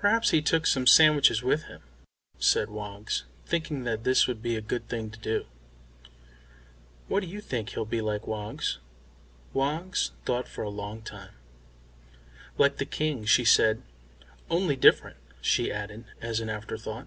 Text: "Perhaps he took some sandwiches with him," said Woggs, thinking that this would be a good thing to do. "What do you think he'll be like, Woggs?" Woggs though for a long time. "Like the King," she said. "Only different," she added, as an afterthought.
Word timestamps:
"Perhaps 0.00 0.30
he 0.30 0.42
took 0.42 0.66
some 0.66 0.88
sandwiches 0.88 1.40
with 1.40 1.66
him," 1.66 1.82
said 2.36 2.68
Woggs, 2.68 3.22
thinking 3.46 3.84
that 3.84 4.02
this 4.02 4.26
would 4.26 4.42
be 4.42 4.56
a 4.56 4.60
good 4.60 4.88
thing 4.88 5.08
to 5.12 5.20
do. 5.20 5.46
"What 7.06 7.20
do 7.20 7.28
you 7.28 7.40
think 7.40 7.68
he'll 7.68 7.84
be 7.84 8.00
like, 8.00 8.26
Woggs?" 8.26 8.78
Woggs 9.52 10.10
though 10.24 10.42
for 10.42 10.64
a 10.64 10.68
long 10.68 11.00
time. 11.02 11.30
"Like 12.58 12.78
the 12.78 12.84
King," 12.84 13.24
she 13.24 13.44
said. 13.44 13.82
"Only 14.50 14.74
different," 14.74 15.18
she 15.40 15.70
added, 15.70 16.06
as 16.20 16.40
an 16.40 16.50
afterthought. 16.50 17.06